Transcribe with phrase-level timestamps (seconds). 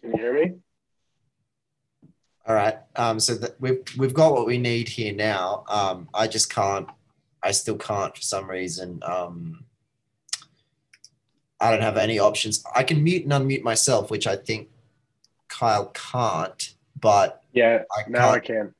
[0.00, 0.54] Can you hear me?
[2.46, 2.78] All right.
[2.96, 5.64] Um, so that we've we've got what we need here now.
[5.68, 6.88] Um, I just can't.
[7.42, 9.00] I still can't for some reason.
[9.02, 9.64] Um,
[11.60, 12.64] I don't have any options.
[12.74, 14.70] I can mute and unmute myself, which I think
[15.48, 16.74] Kyle can't.
[16.98, 18.44] But Yeah, I now I can't.
[18.46, 18.74] can.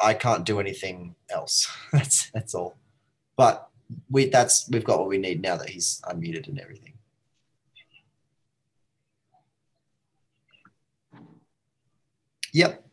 [0.00, 1.70] I can't do anything else.
[1.92, 2.76] that's that's all.
[3.36, 3.68] But
[4.10, 6.92] we that's we've got what we need now that he's unmuted and everything.
[12.58, 12.84] Yep.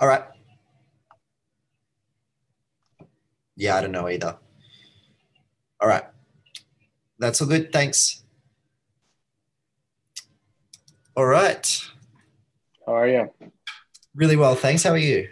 [0.00, 0.24] All right.
[3.54, 4.36] Yeah, I don't know either.
[5.80, 6.02] All right.
[7.20, 7.72] That's all good.
[7.72, 8.24] Thanks.
[11.16, 11.84] All right.
[12.84, 13.30] How are you?
[14.16, 14.56] Really well.
[14.56, 14.82] Thanks.
[14.82, 15.28] How are you?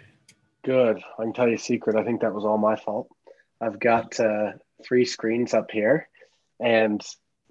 [0.63, 1.03] Good.
[1.19, 1.97] I can tell you a secret.
[1.97, 3.09] I think that was all my fault.
[3.59, 4.53] I've got uh,
[4.85, 6.07] three screens up here,
[6.59, 7.01] and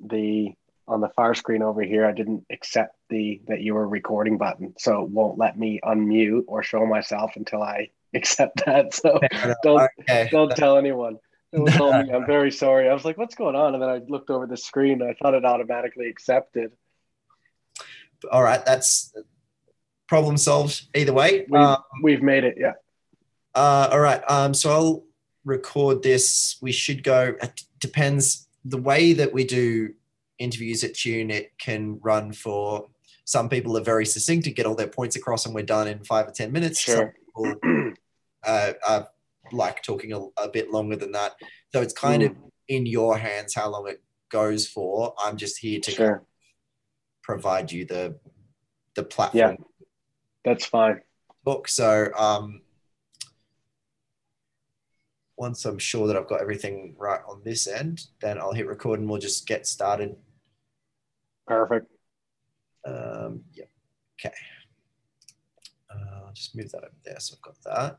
[0.04, 0.52] the
[0.88, 4.74] on the far screen over here, I didn't accept the that you were recording button,
[4.78, 8.94] so it won't let me unmute or show myself until I accept that.
[8.94, 9.20] So
[9.62, 10.28] don't Okay.
[10.30, 11.18] don't tell anyone.
[11.52, 12.10] It was all me.
[12.12, 12.88] I'm very sorry.
[12.88, 15.00] I was like, "What's going on?" And then I looked over the screen.
[15.00, 16.72] And I thought it automatically accepted.
[18.30, 18.64] All right.
[18.64, 19.12] That's
[20.08, 21.46] problem solved either way.
[21.48, 22.56] We've, Uh, we've made it.
[22.58, 22.72] Yeah.
[23.54, 24.22] uh, all right.
[24.28, 25.04] Um, so I'll
[25.44, 26.56] record this.
[26.60, 27.34] We should go.
[27.42, 28.45] It depends.
[28.68, 29.94] The way that we do
[30.38, 32.88] interviews at Tune, it can run for
[33.24, 36.04] some people are very succinct to get all their points across and we're done in
[36.04, 36.84] five or 10 minutes.
[36.84, 37.14] Some Sure.
[37.26, 37.54] people
[38.46, 39.08] uh, are
[39.52, 41.34] like talking a, a bit longer than that.
[41.72, 42.36] So it's kind of
[42.68, 45.12] in your hands how long it goes for.
[45.18, 46.24] I'm just here to Sure.
[47.22, 48.18] provide you the
[48.94, 49.64] the platform Yeah,
[50.44, 51.00] That's fine.
[51.44, 51.68] book.
[51.68, 52.62] So um,
[55.36, 59.00] once I'm sure that I've got everything right on this end, then I'll hit record
[59.00, 60.16] and we'll just get started.
[61.46, 61.86] Perfect.
[62.84, 63.68] Um, yep.
[64.18, 64.34] Okay.
[65.90, 67.20] Uh, I'll just move that over there.
[67.20, 67.98] So I've got that.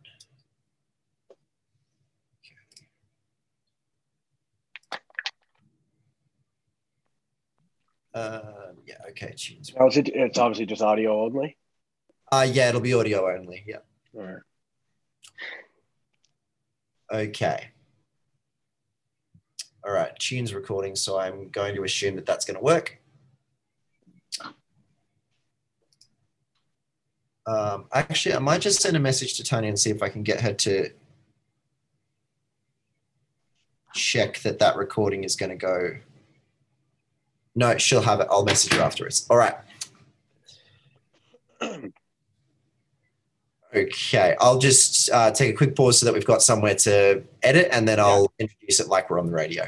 [8.14, 8.96] Um, yeah.
[9.10, 9.34] Okay.
[9.38, 9.70] Tunes.
[9.70, 11.56] Is it's obviously just audio only.
[12.32, 13.64] Uh, yeah, it'll be audio only.
[13.68, 13.78] Yeah.
[14.16, 14.42] All right.
[17.12, 17.70] Okay.
[19.86, 20.96] All right, tunes recording.
[20.96, 23.00] So I'm going to assume that that's going to work.
[27.46, 30.24] Um, actually, I might just send a message to Tony and see if I can
[30.24, 30.90] get her to
[33.96, 35.98] check that that recording is going to go.
[37.56, 38.28] No, she'll have it.
[38.30, 39.26] I'll message her afterwards.
[39.30, 39.56] All right.
[43.78, 47.70] Okay, I'll just uh, take a quick pause so that we've got somewhere to edit,
[47.72, 49.68] and then I'll introduce it like we're on the radio.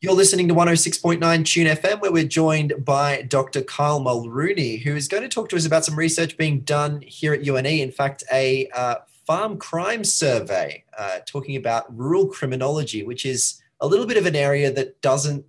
[0.00, 3.62] You're listening to 106.9 Tune FM, where we're joined by Dr.
[3.62, 7.32] Kyle Mulrooney, who is going to talk to us about some research being done here
[7.34, 7.66] at UNE.
[7.66, 13.88] In fact, a uh, farm crime survey uh, talking about rural criminology, which is a
[13.88, 15.44] little bit of an area that doesn't,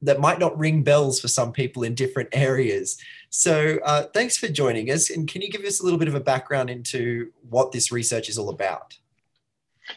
[0.00, 2.98] that might not ring bells for some people in different areas.
[3.34, 5.08] So, uh, thanks for joining us.
[5.08, 8.28] And can you give us a little bit of a background into what this research
[8.28, 8.98] is all about?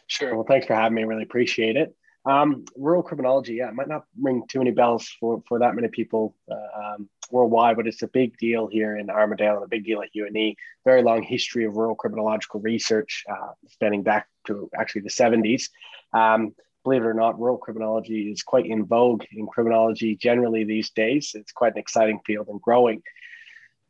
[0.07, 0.33] Sure.
[0.35, 1.03] Well, thanks for having me.
[1.03, 1.93] Really appreciate it.
[2.25, 5.89] Um, rural criminology, yeah, it might not ring too many bells for, for that many
[5.89, 9.83] people uh, um, worldwide, but it's a big deal here in Armidale and a big
[9.83, 10.55] deal at UNE.
[10.85, 15.69] Very long history of rural criminological research, uh, spanning back to actually the 70s.
[16.13, 20.91] Um, believe it or not, rural criminology is quite in vogue in criminology generally these
[20.91, 21.31] days.
[21.33, 23.01] It's quite an exciting field and growing.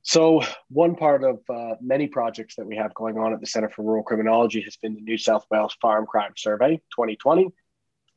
[0.01, 3.69] So, one part of uh, many projects that we have going on at the Center
[3.69, 7.49] for Rural Criminology has been the New South Wales Farm Crime Survey 2020.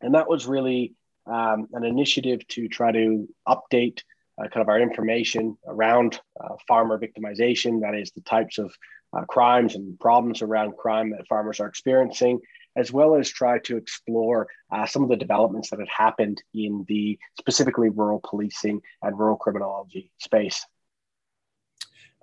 [0.01, 0.95] And that was really
[1.27, 4.03] um, an initiative to try to update
[4.39, 8.73] uh, kind of our information around uh, farmer victimization, that is, the types of
[9.17, 12.39] uh, crimes and problems around crime that farmers are experiencing,
[12.79, 16.85] as well as try to explore uh, some of the developments that had happened in
[16.89, 20.65] the specifically rural policing and rural criminology space.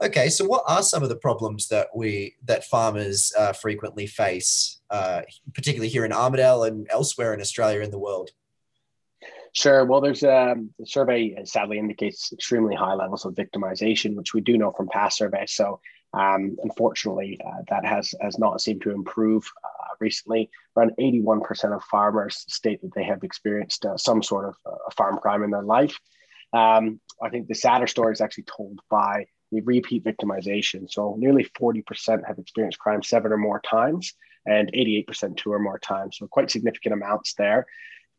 [0.02, 4.82] Okay, so what are some of the problems that we that farmers uh, frequently face,
[4.90, 5.22] uh,
[5.54, 8.32] particularly here in Armidale and elsewhere in Australia and the world?
[9.54, 9.86] Sure.
[9.86, 14.58] Well, there's a, the survey sadly indicates extremely high levels of victimization, which we do
[14.58, 15.54] know from past surveys.
[15.54, 15.80] So,
[16.14, 20.50] um, unfortunately, uh, that has has not seemed to improve uh, recently.
[20.75, 25.18] Around 81% of farmers state that they have experienced uh, some sort of uh, farm
[25.18, 26.00] crime in their life.
[26.54, 30.90] Um, I think the sadder story is actually told by the repeat victimization.
[30.90, 34.14] So, nearly 40% have experienced crime seven or more times.
[34.48, 36.18] and 88% two or more times.
[36.18, 37.66] So quite significant amounts there.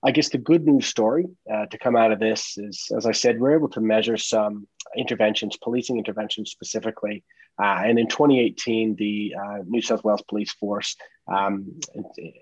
[0.05, 3.13] I guess the good news story uh, to come out of this is, as I
[3.13, 4.67] said, we're able to measure some
[4.97, 7.25] interventions, policing interventions specifically.
[7.59, 10.97] Uh, and in 2018, the uh, New South Wales Police Force
[11.27, 11.81] um,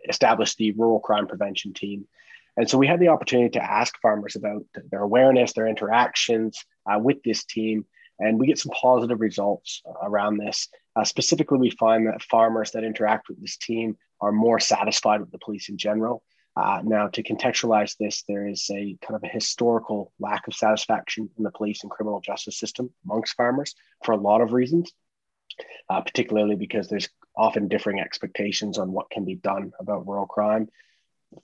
[0.08, 2.06] established the Rural Crime Prevention Team.
[2.56, 6.98] And so we had the opportunity to ask farmers about their awareness, their interactions uh,
[6.98, 7.84] with this team,
[8.18, 10.68] and we get some positive results around this.
[10.94, 15.32] Uh, specifically, we find that farmers that interact with this team are more satisfied with
[15.32, 16.22] the police in general.
[16.56, 21.28] Uh, now, to contextualize this, there is a kind of a historical lack of satisfaction
[21.36, 24.92] in the police and criminal justice system amongst farmers for a lot of reasons,
[25.88, 30.68] uh, particularly because there's often differing expectations on what can be done about rural crime.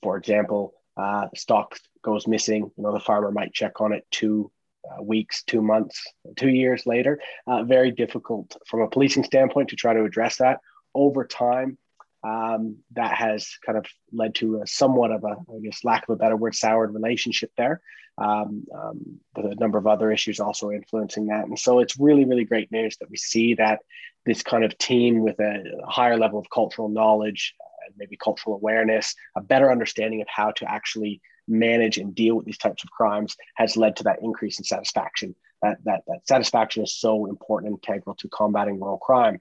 [0.02, 4.50] For example, uh, stock goes missing, you know, the farmer might check on it two
[4.84, 6.02] uh, weeks, two months,
[6.36, 7.20] two years later.
[7.46, 10.60] Uh, very difficult from a policing standpoint to try to address that.
[10.94, 11.78] Over time,
[12.22, 16.14] um, that has kind of led to a somewhat of a, I guess, lack of
[16.14, 17.80] a better word, soured relationship there.
[18.18, 21.46] Um, um, a number of other issues also influencing that.
[21.46, 23.80] And so it's really, really great news that we see that
[24.26, 27.54] this kind of team with a higher level of cultural knowledge
[27.86, 32.44] and maybe cultural awareness, a better understanding of how to actually manage and deal with
[32.44, 35.34] these types of crimes has led to that increase in satisfaction.
[35.62, 39.40] That, that, that satisfaction is so important and integral to combating rural crime.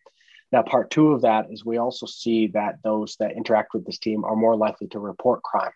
[0.51, 3.99] Now, part two of that is we also see that those that interact with this
[3.99, 5.71] team are more likely to report crime.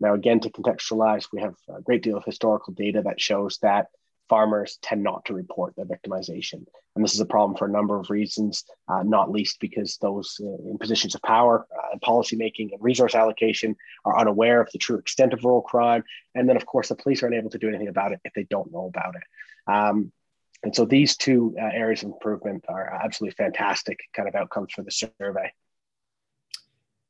[0.00, 3.86] Now, again, to contextualize, we have a great deal of historical data that shows that
[4.28, 6.64] farmers tend not to report their victimization.
[6.94, 10.38] And this is a problem for a number of reasons, uh, not least because those
[10.40, 14.78] uh, in positions of power uh, and policymaking and resource allocation are unaware of the
[14.78, 16.04] true extent of rural crime.
[16.34, 18.44] And then, of course, the police aren't able to do anything about it if they
[18.44, 19.72] don't know about it.
[19.72, 20.12] Um,
[20.62, 24.82] and so these two uh, areas of improvement are absolutely fantastic kind of outcomes for
[24.82, 25.52] the survey.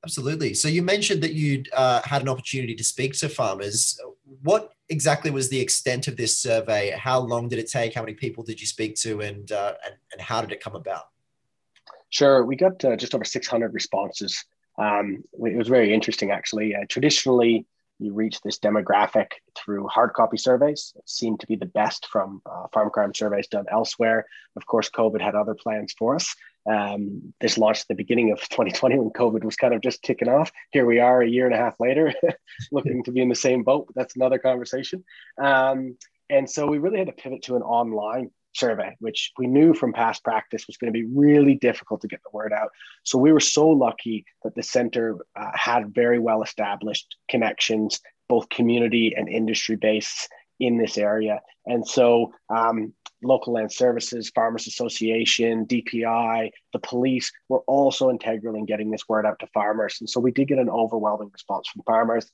[0.04, 0.54] Absolutely.
[0.54, 4.00] So you mentioned that you'd uh, had an opportunity to speak to farmers.
[4.42, 6.90] What exactly was the extent of this survey?
[6.96, 7.94] How long did it take?
[7.94, 10.76] How many people did you speak to, and uh, and, and how did it come
[10.76, 11.08] about?
[12.10, 14.44] Sure, we got uh, just over 600 responses.
[14.78, 16.74] Um, it was very interesting, actually.
[16.76, 17.66] Uh, traditionally,
[17.98, 20.92] you reach this demographic through hard copy surveys.
[20.96, 24.26] It seemed to be the best from uh, farm crime surveys done elsewhere.
[24.56, 26.34] Of course, COVID had other plans for us.
[26.68, 30.28] Um, this launched at the beginning of 2020 when COVID was kind of just kicking
[30.28, 30.52] off.
[30.70, 32.12] Here we are a year and a half later,
[32.72, 33.88] looking to be in the same boat.
[33.94, 35.04] That's another conversation.
[35.42, 35.96] Um,
[36.30, 39.92] and so we really had to pivot to an online survey, which we knew from
[39.92, 42.70] past practice was going to be really difficult to get the word out.
[43.04, 48.48] So we were so lucky that the center uh, had very well established connections, both
[48.48, 50.28] community and industry based
[50.60, 51.40] in this area.
[51.66, 58.64] And so um, local land services, farmers association, DPI, the police were also integral in
[58.64, 59.98] getting this word out to farmers.
[60.00, 62.30] And so we did get an overwhelming response from farmers.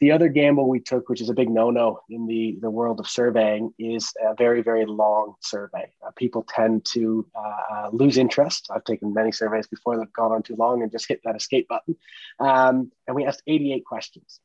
[0.00, 3.08] The other gamble we took, which is a big no-no in the, the world of
[3.08, 5.90] surveying, is a very, very long survey.
[6.06, 8.68] Uh, people tend to uh, uh lose interest.
[8.70, 11.34] I've taken many surveys before that have gone on too long and just hit that
[11.34, 11.96] escape button.
[12.38, 14.40] Um, and we asked 88 questions.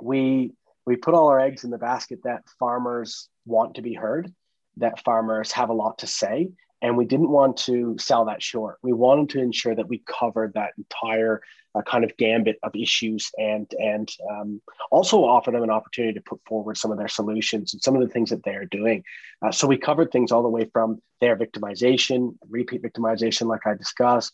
[0.00, 0.52] We
[0.86, 4.32] we put all our eggs in the basket that farmers want to be heard,
[4.76, 6.50] that farmers have a lot to say,
[6.82, 8.78] and we didn't want to sell that short.
[8.82, 11.42] We wanted to ensure that we covered that entire
[11.74, 16.22] uh, kind of gambit of issues and and um, also offer them an opportunity to
[16.22, 19.04] put forward some of their solutions and some of the things that they are doing.
[19.42, 23.74] Uh, so we covered things all the way from their victimization, repeat victimization, like I
[23.74, 24.32] discussed,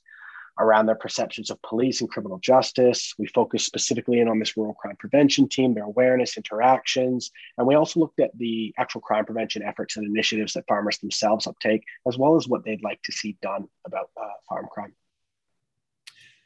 [0.59, 3.15] around their perceptions of police and criminal justice.
[3.19, 7.75] We focused specifically in on this rural crime prevention team, their awareness, interactions, and we
[7.75, 12.19] also looked at the actual crime prevention efforts and initiatives that farmers themselves uptake, as
[12.19, 14.95] well as what they'd like to see done about uh, farm crime.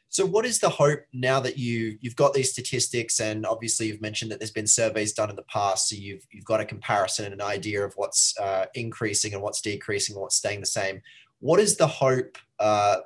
[0.09, 4.01] So, what is the hope now that you you've got these statistics, and obviously you've
[4.01, 7.25] mentioned that there's been surveys done in the past, so you've you've got a comparison
[7.25, 11.01] and an idea of what's uh, increasing and what's decreasing and what's staying the same.
[11.39, 12.97] What is the hope uh,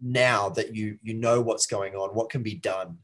[0.00, 2.10] now that you you know what's going on?
[2.10, 2.98] What can be done?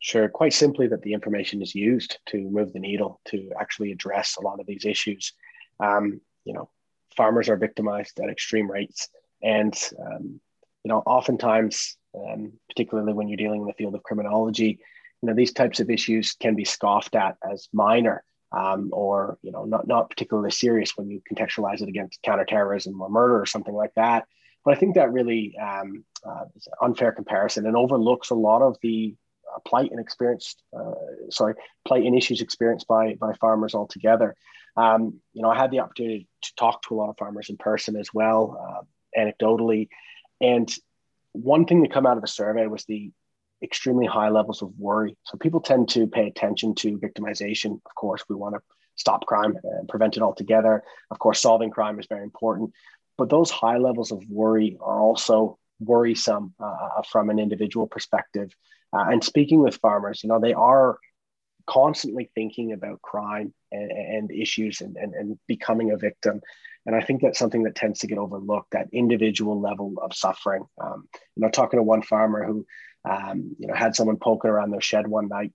[0.00, 4.36] Sure, quite simply that the information is used to move the needle to actually address
[4.36, 5.32] a lot of these issues.
[5.80, 6.70] Um, you know,
[7.16, 9.08] farmers are victimized at extreme rates,
[9.42, 10.40] and um,
[10.84, 14.78] you know, oftentimes, um, particularly when you're dealing in the field of criminology,
[15.20, 18.22] you know, these types of issues can be scoffed at as minor.
[18.50, 23.10] Um, or you know not not particularly serious when you contextualize it against counterterrorism or
[23.10, 24.26] murder or something like that.
[24.68, 26.44] But I think that really um, uh,
[26.82, 29.14] unfair comparison and overlooks a lot of the
[29.50, 30.92] uh, plight and experienced, uh,
[31.30, 31.54] sorry,
[31.86, 34.36] plight and issues experienced by by farmers altogether.
[34.76, 37.56] Um, you know, I had the opportunity to talk to a lot of farmers in
[37.56, 38.82] person as well, uh,
[39.18, 39.88] anecdotally,
[40.38, 40.70] and
[41.32, 43.10] one thing that come out of the survey was the
[43.62, 45.16] extremely high levels of worry.
[45.22, 47.80] So people tend to pay attention to victimization.
[47.86, 48.60] Of course, we want to
[48.96, 50.82] stop crime and prevent it altogether.
[51.10, 52.72] Of course, solving crime is very important,
[53.18, 58.54] but those high levels of worry are also worrisome uh, from an individual perspective.
[58.92, 60.98] Uh, and speaking with farmers, you know, they are
[61.66, 66.40] constantly thinking about crime and, and issues and, and, and becoming a victim.
[66.86, 70.64] And I think that's something that tends to get overlooked, that individual level of suffering.
[70.82, 72.64] Um, you know, talking to one farmer who,
[73.04, 75.52] um, you know, had someone poking around their shed one night,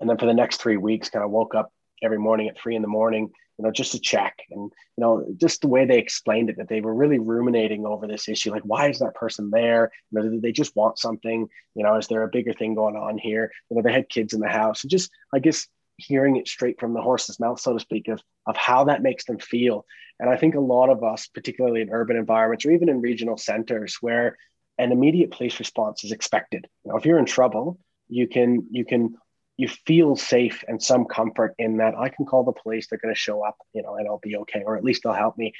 [0.00, 1.72] and then for the next three weeks, kind of woke up
[2.02, 4.38] every morning at three in the morning, you know, just to check.
[4.50, 4.60] And,
[4.96, 8.28] you know, just the way they explained it, that they were really ruminating over this
[8.28, 8.52] issue.
[8.52, 9.90] Like, why is that person there?
[10.10, 11.48] You know, did they just want something?
[11.74, 13.50] You know, is there a bigger thing going on here?
[13.68, 14.84] You know, they had kids in the house.
[14.84, 15.66] And just, I guess,
[15.96, 19.24] hearing it straight from the horse's mouth, so to speak, of, of how that makes
[19.24, 19.84] them feel.
[20.20, 23.36] And I think a lot of us, particularly in urban environments or even in regional
[23.36, 24.36] centers where
[24.78, 26.68] an immediate police response is expected.
[26.84, 29.16] You know, if you're in trouble, you can you can
[29.58, 33.14] you feel safe and some comfort in that I can call the police, they're going
[33.14, 35.52] to show up, you know, and I'll be okay, or at least they'll help me.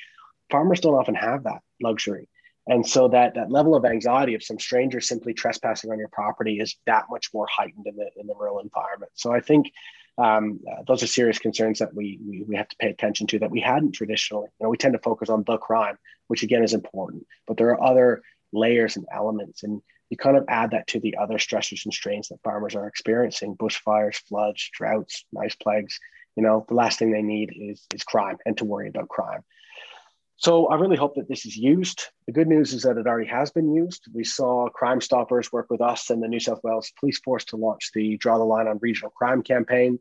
[0.51, 2.29] Farmers don't often have that luxury.
[2.69, 6.61] And so that that level of anxiety of some stranger simply trespassing on your property
[6.61, 9.11] is that much more heightened in the in the rural environment.
[9.15, 9.73] So I think
[10.19, 13.39] um, uh, those are serious concerns that we, we we have to pay attention to
[13.41, 14.49] that we hadn't traditionally.
[14.61, 15.97] You know, we tend to focus on the crime,
[16.29, 19.63] which again is important, but there are other layers and elements.
[19.63, 22.87] And you kind of add that to the other stressors and strains that farmers are
[22.87, 25.99] experiencing bushfires, floods, droughts, nice plagues.
[26.37, 29.43] You know, the last thing they need is, is crime and to worry about crime.
[30.37, 32.05] So I really hope that this is used.
[32.27, 34.07] The good news is that it already has been used.
[34.15, 37.57] We saw Crime Stoppers work with us and the New South Wales Police Force to
[37.57, 39.99] launch the Draw the Line on Regional Crime campaign.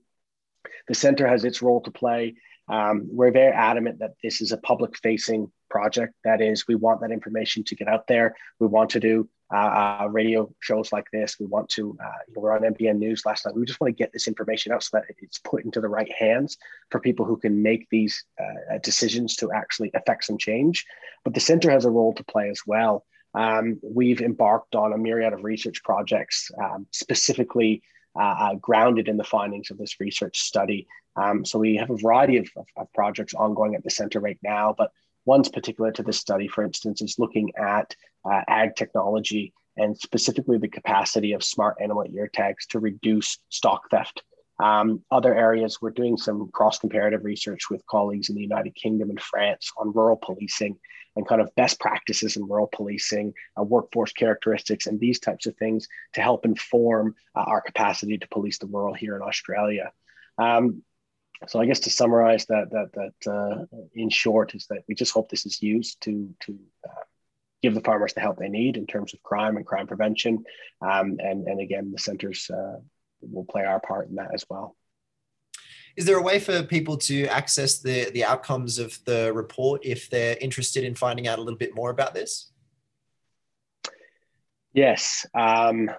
[0.87, 2.35] The centre has its role to play.
[2.69, 6.13] Um, we're very adamant that this is a public facing project.
[6.23, 8.35] That is, we want that information to get out there.
[8.59, 9.57] We want to do uh,
[10.01, 11.37] uh, radio shows like this.
[11.39, 13.55] We want to, uh, we're on NBN News last night.
[13.55, 16.11] We just want to get this information out so that it's put into the right
[16.11, 16.57] hands
[16.91, 20.85] for people who can make these uh, uh, decisions to actually affect some change.
[21.23, 23.05] But the center has a role to play as well.
[23.33, 27.83] Um, we've embarked on a myriad of research projects um, specifically
[28.19, 30.87] uh, grounded in the findings of this research study.
[31.15, 34.39] Um, so we have a variety of, of, of projects ongoing at the center right
[34.43, 34.91] now, but
[35.27, 40.57] One's particular to this study, for instance, is looking at uh, ag technology and specifically
[40.57, 44.23] the capacity of smart animal ear tags to reduce stock theft.
[44.63, 49.09] Um, other areas, we're doing some cross comparative research with colleagues in the United Kingdom
[49.09, 50.77] and France on rural policing
[51.17, 55.57] and kind of best practices in rural policing, uh, workforce characteristics, and these types of
[55.57, 59.91] things to help inform uh, our capacity to police the rural here in Australia.
[60.37, 60.83] Um,
[61.45, 65.13] so I guess to summarize that that that uh, in short is that we just
[65.13, 67.03] hope this is used to to uh,
[67.61, 70.43] give the farmers the help they need in terms of crime and crime prevention,
[70.81, 72.77] um, and and again the centres uh,
[73.21, 74.75] will play our part in that as well.
[75.95, 80.09] Is there a way for people to access the the outcomes of the report if
[80.09, 82.51] they're interested in finding out a little bit more about this?
[84.73, 85.25] Yes.
[85.33, 85.89] Um,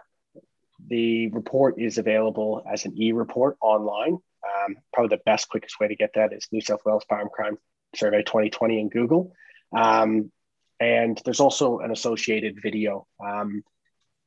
[0.86, 4.18] the report is available as an e-report online.
[4.48, 7.58] Um, probably the best, quickest way to get that is New South Wales Farm Crime
[7.94, 9.32] Survey 2020 in Google.
[9.76, 10.32] Um,
[10.80, 13.06] and there's also an associated video.
[13.24, 13.62] Um,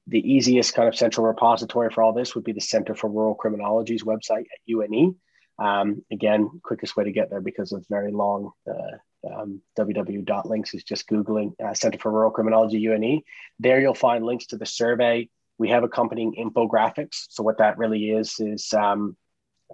[0.08, 3.36] the easiest kind of central repository for all this would be the Center for Rural
[3.36, 5.16] Criminology's website at UNE.
[5.60, 8.98] Um, again, quickest way to get there because of very long uh,
[9.32, 13.22] um, www.links is just Googling uh, Center for Rural Criminology UNE.
[13.60, 15.30] There you'll find links to the survey.
[15.58, 17.28] We have accompanying infographics.
[17.30, 19.16] So what that really is is um,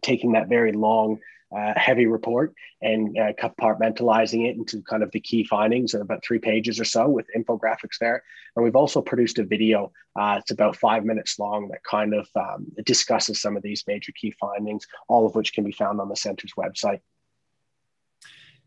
[0.02, 1.20] taking that very long,
[1.56, 6.24] uh, heavy report and uh, compartmentalizing it into kind of the key findings, of about
[6.24, 8.22] three pages or so with infographics there.
[8.56, 9.92] And we've also produced a video.
[10.20, 14.12] Uh, it's about five minutes long that kind of um, discusses some of these major
[14.12, 17.00] key findings, all of which can be found on the center's website.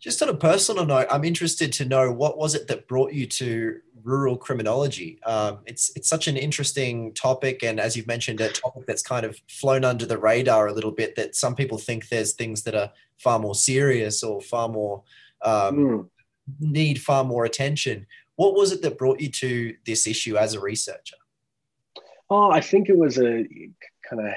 [0.01, 3.27] Just on a personal note, I'm interested to know what was it that brought you
[3.27, 5.23] to rural criminology?
[5.25, 9.27] Um, it's it's such an interesting topic, and as you've mentioned, a topic that's kind
[9.27, 11.17] of flown under the radar a little bit.
[11.17, 15.03] That some people think there's things that are far more serious or far more
[15.43, 16.09] um, mm.
[16.61, 18.07] need far more attention.
[18.37, 21.17] What was it that brought you to this issue as a researcher?
[22.31, 23.45] Oh, I think it was a
[24.09, 24.33] kind of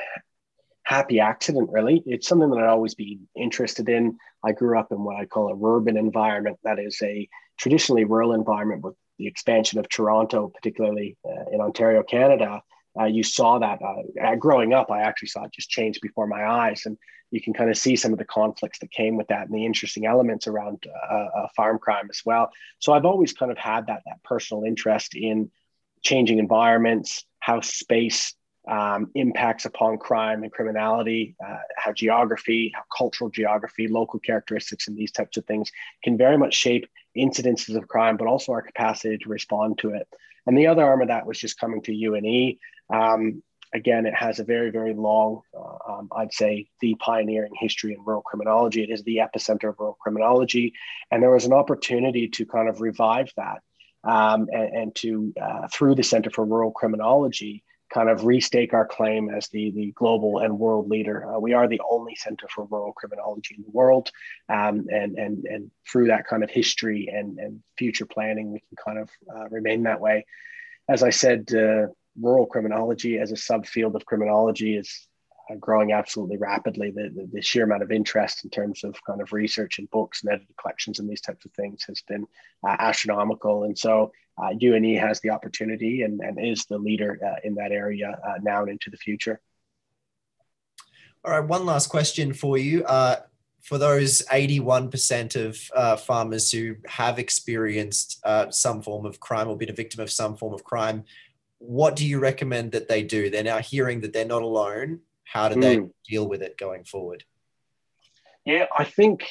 [0.84, 2.04] happy accident, really.
[2.06, 4.18] It's something that I'd always be interested in.
[4.44, 8.34] I grew up in what I call a urban environment, that is a traditionally rural
[8.34, 12.62] environment with the expansion of Toronto, particularly uh, in Ontario, Canada.
[13.00, 14.92] Uh, you saw that uh, growing up.
[14.92, 16.98] I actually saw it just change before my eyes, and
[17.32, 19.66] you can kind of see some of the conflicts that came with that and the
[19.66, 22.52] interesting elements around uh, uh, farm crime as well.
[22.80, 25.50] So I've always kind of had that that personal interest in
[26.04, 28.36] changing environments, how space
[28.68, 34.98] um, impacts upon crime and criminality, uh, how geography, how cultural geography, local characteristics, and
[34.98, 35.72] these types of things
[36.04, 40.08] can very much shape incidences of crime, but also our capacity to respond to it.
[40.46, 42.58] And the other arm of that was just coming to UNE.
[42.94, 47.94] Um, again, it has a very, very long, uh, um, I'd say, the pioneering history
[47.94, 48.84] in rural criminology.
[48.84, 50.74] It is the epicenter of rural criminology.
[51.12, 53.62] And there was an opportunity to kind of revive that
[54.04, 57.64] um, and, and, to, uh, through the Center for Rural Criminology,
[57.94, 61.30] kind of restake our claim as the, the global and world leader.
[61.30, 64.10] Uh, we are the only center for rural criminology in the world.
[64.50, 68.78] Um, and, and, and through that kind of history and, and future planning, we can
[68.84, 70.26] kind of uh, remain that way.
[70.90, 71.88] As I said, uh,
[72.20, 75.08] rural criminology as a subfield of criminology is
[75.50, 76.92] uh, growing absolutely rapidly.
[76.92, 80.24] The, the, the, sheer amount of interest in terms of kind of research and books
[80.24, 82.26] and edited collections and these types of things has been
[82.66, 83.64] uh, astronomical.
[83.64, 87.72] And so uh, UNE has the opportunity and, and is the leader uh, in that
[87.72, 89.42] area uh, now and into the future.
[91.26, 92.84] All right, one last question for you.
[92.86, 93.18] Uh,
[93.62, 99.74] for those 81% of farmers who have experienced some form of crime or been a
[99.74, 101.06] victim of some form of crime,
[101.60, 103.30] what do you recommend that they do?
[103.30, 105.00] They're now hearing that they're not alone.
[105.24, 105.92] How do they mm.
[106.08, 107.24] deal with it going forward?
[108.46, 109.26] Yeah, I think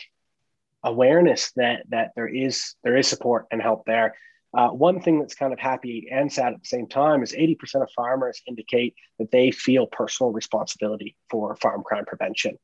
[0.82, 4.16] awareness that that there is there is support and help there.
[4.54, 7.82] Uh, one thing that's kind of happy and sad at the same time is 80%
[7.82, 12.58] of farmers indicate that they feel personal responsibility for farm crime prevention.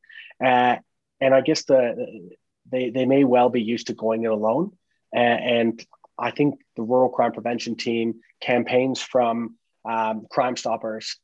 [0.45, 0.77] Uh,
[1.19, 2.31] and I guess the
[2.71, 4.73] they, they may well be used to going it alone.
[5.15, 5.85] Uh, and
[6.19, 11.17] I think the rural crime prevention team campaigns from um, Crime Stoppers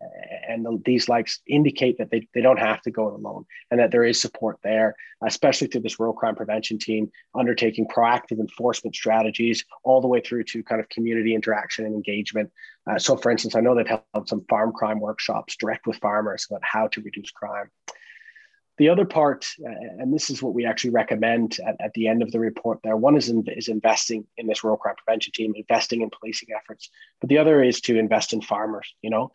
[0.48, 3.80] and the, these likes indicate that they, they don't have to go it alone and
[3.80, 4.94] that there is support there,
[5.26, 10.44] especially through this rural crime prevention team undertaking proactive enforcement strategies all the way through
[10.44, 12.50] to kind of community interaction and engagement.
[12.88, 16.46] Uh, so, for instance, I know they've held some farm crime workshops direct with farmers
[16.48, 17.70] about how to reduce crime.
[18.78, 22.22] The other part, uh, and this is what we actually recommend at, at the end
[22.22, 25.52] of the report there, one is, in, is investing in this rural crime prevention team,
[25.54, 26.90] investing in policing efforts.
[27.20, 28.92] But the other is to invest in farmers.
[29.00, 29.30] You know,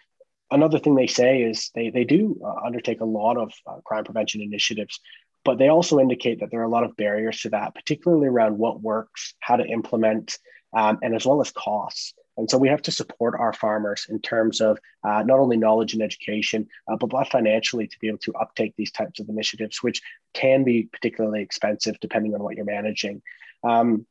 [0.51, 4.03] another thing they say is they, they do uh, undertake a lot of uh, crime
[4.03, 4.99] prevention initiatives,
[5.45, 8.57] but they also indicate that there are a lot of barriers to that, particularly around
[8.57, 10.37] what works, how to implement,
[10.73, 12.13] um, and as well as costs.
[12.39, 15.93] And so we have to support our farmers in terms of uh, not only knowledge
[15.93, 20.01] and education, uh, but, financially to be able to uptake these types of initiatives, which
[20.33, 23.21] can be particularly expensive depending on what you're managing.
[23.63, 24.05] Um,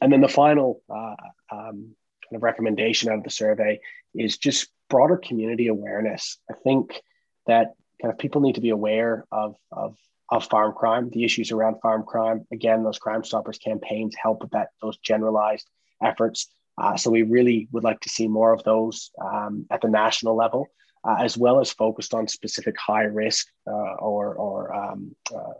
[0.00, 1.16] and then the final uh,
[1.50, 3.80] um, kind of recommendation out of the survey
[4.14, 6.38] is just broader community awareness.
[6.50, 7.02] I think
[7.46, 9.96] that kind of people need to be aware of, of
[10.30, 12.46] of farm crime, the issues around farm crime.
[12.50, 15.68] Again, those Crime Stoppers campaigns help with that, those generalized
[16.02, 16.48] efforts.
[16.76, 20.34] Uh, so we really would like to see more of those um, at the national
[20.34, 20.66] level,
[21.04, 25.52] uh, as well as focused on specific high risk uh, or, or um, uh,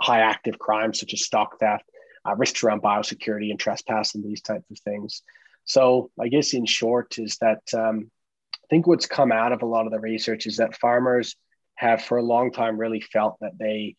[0.00, 1.84] high active crimes such as stock theft,
[2.26, 5.22] uh, risks around biosecurity and trespass and these types of things.
[5.64, 8.10] So I guess in short is that um,
[8.54, 11.36] I think what's come out of a lot of the research is that farmers
[11.76, 13.96] have for a long time really felt that they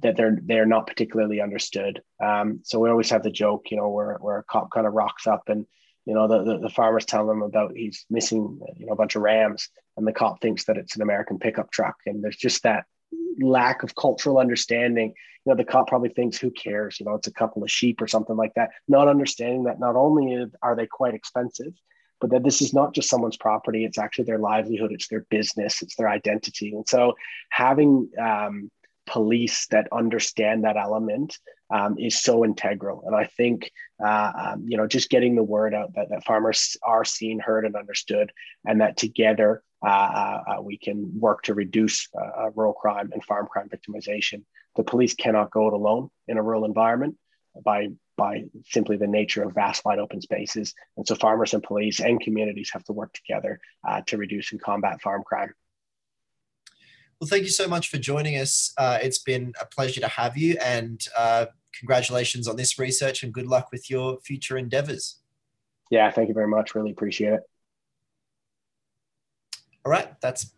[0.00, 2.00] that they're they're not particularly understood.
[2.22, 4.94] Um, so we always have the joke, you know, where where a cop kind of
[4.94, 5.66] rocks up and
[6.06, 9.16] you know the, the, the farmers tell them about he's missing you know a bunch
[9.16, 11.96] of rams and the cop thinks that it's an american pickup truck.
[12.06, 12.84] And there's just that
[13.40, 15.14] lack of cultural understanding.
[15.44, 16.98] You know the cop probably thinks who cares?
[16.98, 18.70] You know it's a couple of sheep or something like that.
[18.88, 21.72] Not understanding that not only are they quite expensive
[22.20, 23.84] but that this is not just someone's property.
[23.84, 24.92] It's actually their livelihood.
[24.92, 25.82] It's their business.
[25.82, 26.72] It's their identity.
[26.72, 27.14] And so
[27.50, 28.70] having um,
[29.06, 31.38] police that understand that element
[31.70, 33.04] um, is so integral.
[33.06, 33.70] And I think,
[34.04, 37.64] uh, um, you know, just getting the word out that, that farmers are seen, heard,
[37.64, 38.32] and understood,
[38.64, 43.10] and that together uh, uh, uh we can work to reduce uh, uh, rural crime
[43.12, 44.42] and farm crime victimization.
[44.76, 47.16] The police cannot go it alone in a rural environment
[47.64, 50.72] by by simply the nature of vast wide open spaces.
[50.96, 53.58] And so farmers and police and communities have to work together
[54.06, 55.52] to reduce and combat farm crime.
[57.24, 58.74] Well, thank you so much for joining us.
[58.76, 63.32] Uh, it's been a pleasure to have you, and uh, congratulations on this research, and
[63.32, 65.20] good luck with your future endeavors.
[65.90, 66.74] Yeah, thank you very much.
[66.74, 67.40] Really appreciate it.
[69.86, 70.52] All right, that's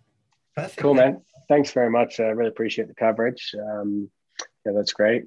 [0.56, 0.78] perfect.
[0.78, 1.22] Cool, man.
[1.48, 2.18] Thanks very much.
[2.18, 3.54] I really appreciate the coverage.
[3.56, 4.10] Um,
[4.64, 5.22] yeah, that's great.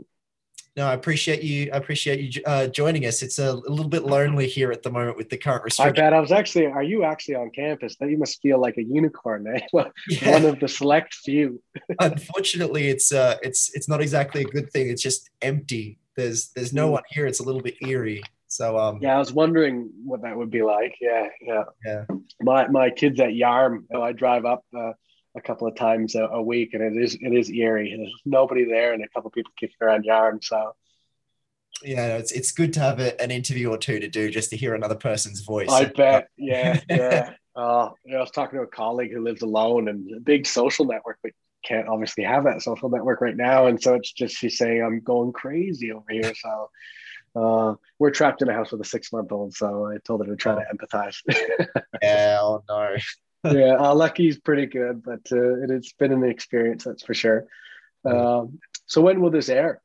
[0.76, 1.70] No, I appreciate you.
[1.74, 3.22] I appreciate you uh, joining us.
[3.22, 6.00] It's a, a, little bit lonely here at the moment with the current restrictions.
[6.00, 6.68] I bet I was actually.
[6.68, 7.96] Are you actually on campus?
[8.00, 9.60] That you must feel like a unicorn, eh?
[10.10, 10.32] yeah.
[10.32, 11.62] One of the select few.
[12.00, 14.90] Unfortunately, it's uh, it's it's not exactly a good thing.
[14.90, 16.00] It's just empty.
[16.16, 16.94] There's there's no hmm.
[16.94, 17.26] one here.
[17.26, 18.24] It's a little bit eerie.
[18.48, 20.96] So um, yeah, I was wondering what that would be like.
[21.00, 22.06] Yeah, yeah, yeah.
[22.42, 24.94] My my kids at Yarm, so I drive up uh,
[25.40, 27.96] a couple of times a, a, week, and it is it is eerie.
[27.96, 30.44] There's nobody there, and a couple of people kicking around Yarm.
[30.44, 30.76] So
[31.84, 34.58] yeah, it's it's good to have a, an interview or two to do just to
[34.58, 35.70] hear another person's voice.
[35.70, 36.30] I bet.
[36.38, 37.34] Yeah, yeah.
[37.56, 40.48] Uh, you know, I was talking to a colleague who lives alone and a big
[40.48, 41.34] social network, but
[41.66, 43.68] can't obviously have that social network right now.
[43.68, 46.32] And so it's just she's saying I'm going crazy over here.
[46.36, 46.70] So
[47.36, 49.54] uh, we're trapped in a house with a six month old.
[49.56, 51.18] So I told her to try to empathize.
[52.02, 52.96] yeah, oh no.
[53.52, 57.48] yeah, uh, Lucky's pretty good, but uh, it, has been an experience, that's for sure.
[58.06, 59.82] Um, so when will this air?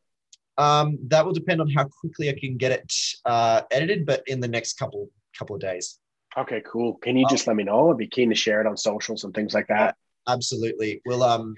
[0.57, 2.93] Um, that will depend on how quickly I can get it
[3.25, 5.99] uh, edited, but in the next couple couple of days.
[6.37, 6.95] Okay, cool.
[6.95, 7.91] Can you just let me know?
[7.91, 9.97] I'd be keen to share it on socials and things like that.
[10.29, 11.01] Absolutely.
[11.07, 11.55] We'll um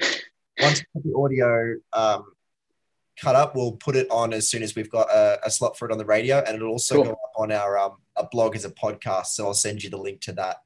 [0.61, 2.25] once the audio um
[3.21, 5.89] cut up, we'll put it on as soon as we've got a, a slot for
[5.89, 7.05] it on the radio, and it'll also cool.
[7.05, 9.27] go up on our um a blog as a podcast.
[9.27, 10.59] So I'll send you the link to that.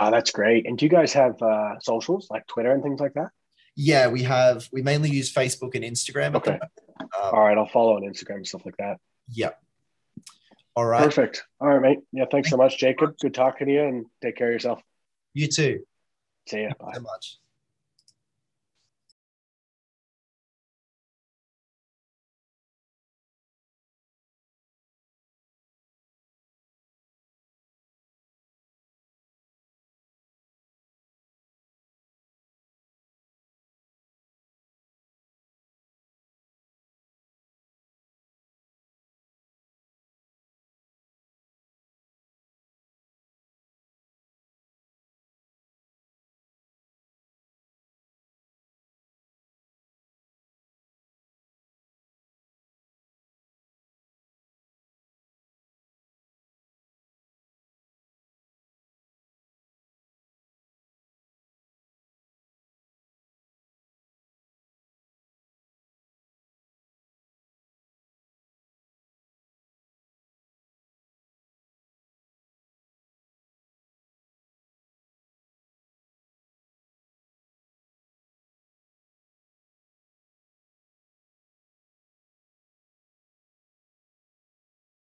[0.00, 0.66] Oh, that's great.
[0.66, 3.30] And do you guys have uh, socials like Twitter and things like that?
[3.76, 4.68] Yeah, we have.
[4.72, 6.34] We mainly use Facebook and Instagram.
[6.36, 6.58] Okay.
[7.00, 8.98] Um, All right, I'll follow on Instagram and stuff like that.
[9.30, 9.58] Yep.
[10.76, 11.02] All right.
[11.02, 11.44] Perfect.
[11.60, 11.98] All right, mate.
[12.12, 13.16] Yeah, thanks so much, Jacob.
[13.20, 14.80] Good talking to you, and take care of yourself.
[15.32, 15.84] You too.
[16.48, 16.70] See ya.
[16.78, 16.92] Bye.
[16.94, 17.38] so much.